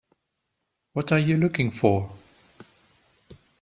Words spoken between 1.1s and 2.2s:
are you looking for?